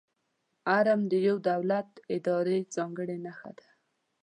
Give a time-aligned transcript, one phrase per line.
[0.77, 3.67] آرم د یو دولت، ادارې ځانګړې نښه ده.